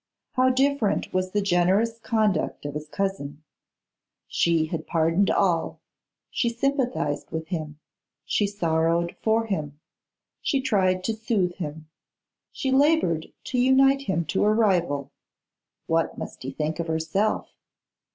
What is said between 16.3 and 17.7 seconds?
he think of herself?